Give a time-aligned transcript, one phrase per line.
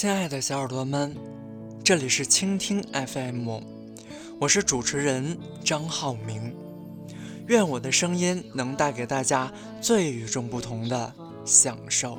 [0.00, 1.12] 亲爱的小耳朵们，
[1.82, 3.58] 这里是倾听 FM，
[4.38, 6.54] 我是主持人张浩明。
[7.48, 11.12] 愿我的声音能带给大家最与众不同的
[11.44, 12.16] 享受。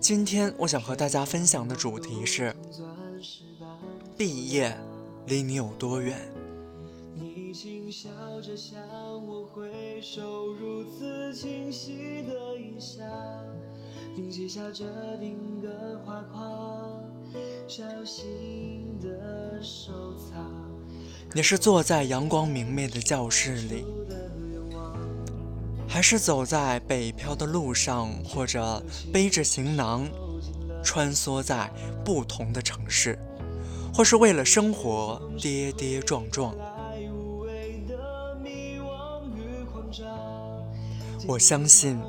[0.00, 2.52] 今天我想和大家分享的主题是：
[4.16, 4.76] 毕业
[5.28, 6.18] 离你有多远？
[7.14, 8.08] 你轻笑
[8.40, 8.80] 着向
[9.24, 13.06] 我挥手，如此清晰的印象。
[14.16, 14.84] 并写下这
[15.20, 15.68] 定格
[16.04, 16.20] 画，
[21.34, 23.84] 你是坐在阳光明媚的教室里，
[25.86, 30.08] 还是走在北漂的路上，或者背着行囊
[30.82, 31.70] 穿梭在
[32.02, 33.18] 不同的城市，
[33.92, 36.54] 或是为了生活跌跌撞撞？
[41.26, 42.00] 我相信。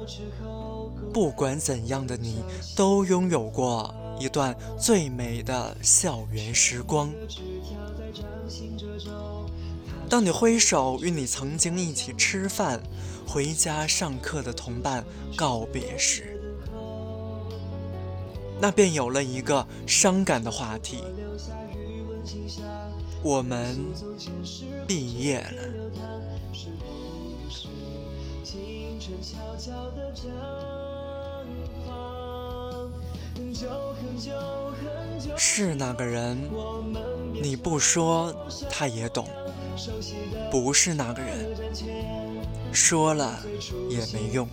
[1.12, 2.38] 不管怎样的你，
[2.76, 7.10] 都拥有过一段最美的校园时光。
[10.10, 12.82] 当你挥手与你曾经一起吃饭、
[13.28, 15.06] 回家上课的同伴
[15.38, 16.40] 告别时，
[18.60, 21.04] 那便有了一个伤感的话题：
[23.24, 23.78] 我们
[24.88, 25.64] 毕业了。
[35.38, 36.38] 是那个人，
[37.42, 38.34] 你不说
[38.70, 39.26] 他也懂；
[40.52, 41.56] 不是那个人，
[42.72, 43.40] 说了
[43.90, 44.48] 也没用。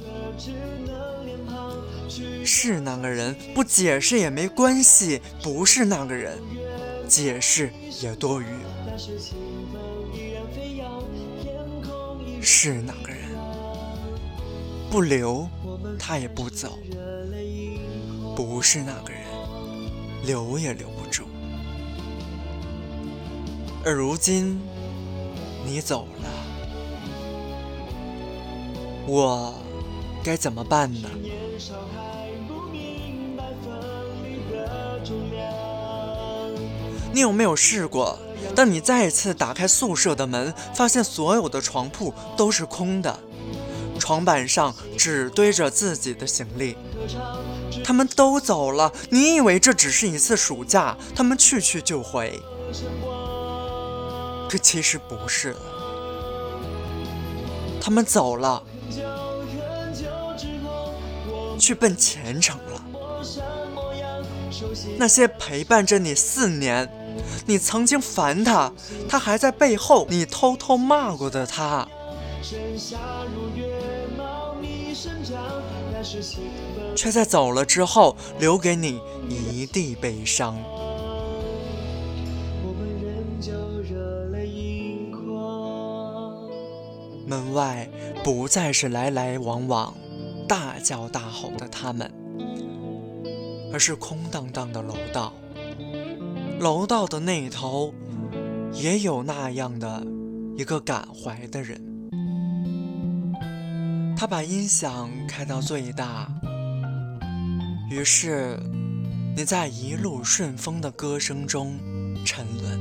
[2.45, 6.39] 是那个人，不解释也没关系；不是那个人，
[7.09, 8.47] 解释也多余。
[12.41, 13.19] 是那个人，
[14.91, 15.49] 不留
[15.99, 16.79] 他也不走。
[18.37, 19.23] 不是那个人，
[20.27, 21.25] 留也留不住。
[23.83, 24.61] 而如今，
[25.65, 26.29] 你走了，
[29.07, 29.55] 我
[30.23, 31.09] 该怎么办呢？
[37.11, 38.19] 你有没有试过，
[38.55, 43.19] 当你再次打开宿舍的门，发现所有的床铺都是空的，
[43.99, 46.77] 床板上只堆着自己的行李？
[47.85, 52.41] 他们都走了，你以为这只是一次暑假，他们去去就回，
[54.49, 55.55] 可其实不是。
[57.81, 58.63] 他们走了，
[61.59, 62.83] 去奔前程了。
[64.99, 66.91] 那些陪伴着你四年，
[67.47, 68.73] 你曾经烦他，
[69.09, 71.87] 他还在背后你偷偷骂过的他。
[76.95, 80.57] 却在走了之后，留给你一地悲伤。
[87.27, 87.89] 门外
[88.23, 89.93] 不再是来来往往、
[90.47, 92.11] 大叫大吼的他们，
[93.73, 95.33] 而是空荡荡的楼道。
[96.61, 97.93] 楼道的那头，
[98.73, 100.07] 也有那样的
[100.57, 101.86] 一个感怀的人。
[104.19, 106.27] 他把音响开到最大，
[107.91, 108.59] 于是
[109.37, 111.79] 你在一路顺风的歌声中
[112.25, 112.81] 沉沦，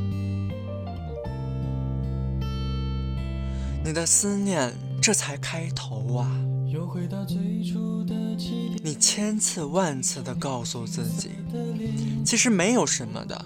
[3.84, 6.32] 你的思念这才开头啊！
[8.82, 11.32] 你千次万次的告诉自己，
[12.26, 13.46] 其实没有什么的。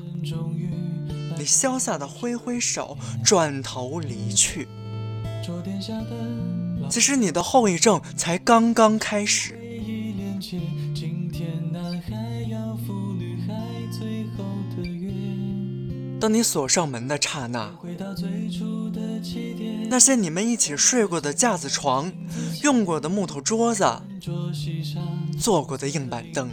[1.37, 4.67] 你潇洒的挥挥手，转头离去。
[6.87, 9.55] 其实你的后遗症才刚刚开始。
[16.19, 17.73] 当你锁上门的刹那，
[19.89, 22.11] 那些你们一起睡过的架子床、
[22.61, 23.85] 用过的木头桌子、
[25.39, 26.49] 坐过的硬板凳，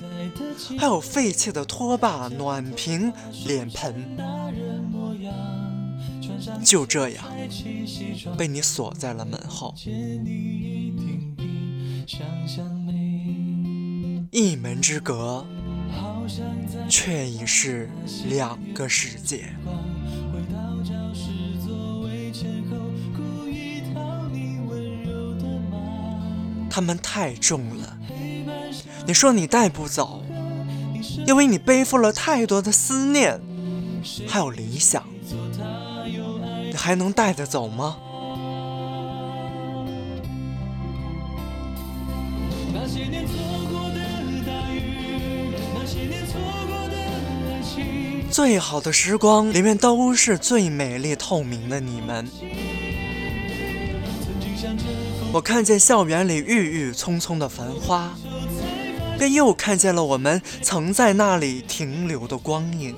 [0.78, 3.12] 还有废弃的拖把、暖瓶、
[3.44, 4.16] 脸盆。
[6.64, 7.24] 就这样
[8.36, 9.74] 被你锁在了门后，
[14.30, 15.46] 一门之隔，
[16.88, 17.88] 却已是
[18.28, 19.54] 两个世界。
[26.68, 27.98] 他们太重了，
[29.06, 30.22] 你说你带不走，
[31.26, 33.40] 因为你背负了太多的思念，
[34.28, 35.02] 还有理想。
[36.86, 37.96] 还能带得走吗？
[42.72, 43.34] 那些年错
[43.68, 43.98] 过的
[44.46, 46.38] 大雨，那些年错
[46.68, 46.94] 过的
[48.30, 52.28] 最好的时光里面都是最美丽透明的你们。
[55.32, 58.14] 我看见校园里郁郁葱葱的繁花，
[59.18, 62.94] 便又看见了我们曾在那里停留的光影。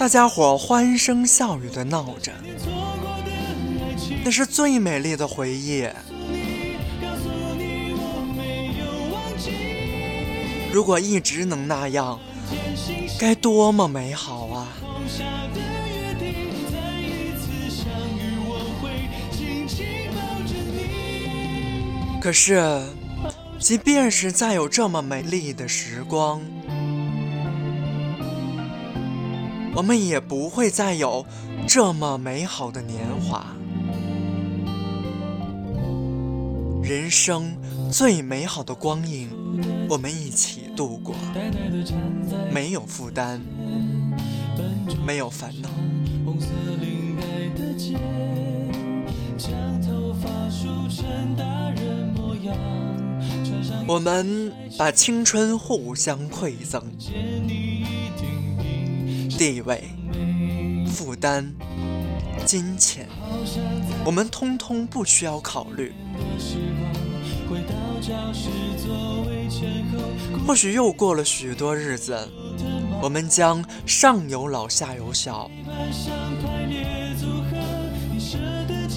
[0.00, 2.32] 大家伙欢声笑语的闹着，
[4.24, 5.86] 那是最美丽的回忆。
[10.72, 12.18] 如果一直能那样，
[13.18, 14.68] 该多么美好啊！
[22.22, 22.82] 可是，
[23.58, 26.40] 即便是再有这么美丽的时光，
[29.74, 31.24] 我们也不会再有
[31.66, 33.46] 这么美好的年华。
[36.82, 37.56] 人生
[37.90, 39.28] 最美好的光阴，
[39.88, 41.14] 我们一起度过，
[42.52, 43.40] 没有负担，
[45.06, 45.68] 没有烦恼。
[53.86, 56.82] 我们把青春互相馈赠，
[59.40, 59.88] 地位、
[60.86, 61.50] 负担、
[62.44, 63.08] 金钱，
[64.04, 65.94] 我们通通不需要考虑。
[70.46, 72.28] 或许又过了许多日子，
[73.00, 75.50] 我们将上有老下有小，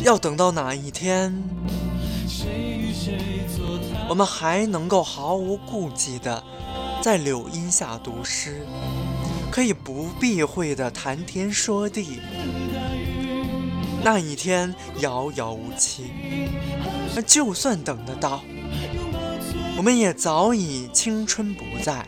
[0.04, 1.42] 要等到哪一天？
[4.10, 6.44] 我们还能够毫无顾忌的
[7.02, 8.68] 在柳荫下读诗，
[9.54, 12.20] 可以不避讳的谈天说地。
[14.04, 16.06] 那一天遥遥无期，
[17.16, 18.44] 那就算等得到，
[19.78, 22.04] 我们也早已青春不在，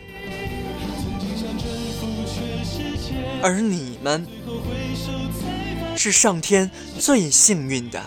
[3.43, 4.25] 而你们
[5.95, 8.01] 是上天最幸运的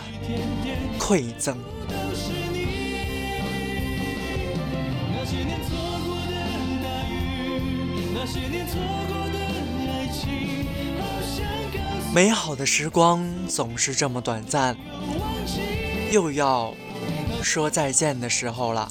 [0.99, 1.57] 馈赠。
[12.13, 14.77] 美好的时光总是这么短暂，
[16.11, 16.75] 又要
[17.43, 18.91] 说再见的时候了。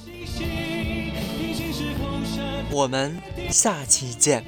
[2.70, 3.18] 我们
[3.50, 4.46] 下期见。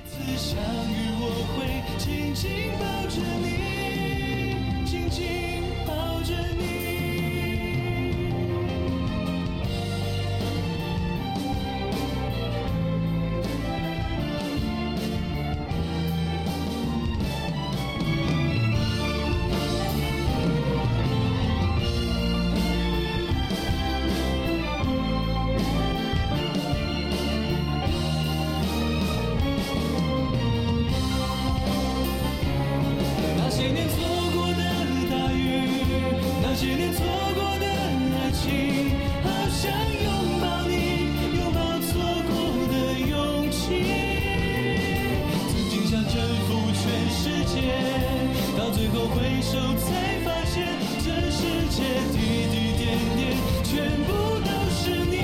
[48.72, 50.68] 最后回首才发现
[51.00, 52.18] 这世界滴
[52.52, 53.22] 滴点点
[53.64, 54.08] 全部
[54.46, 55.16] 都是你。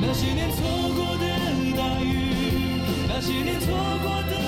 [0.00, 0.58] 那些年错
[0.94, 1.24] 过的
[1.76, 2.08] 大雨
[3.08, 3.66] 那些年错
[4.02, 4.43] 过的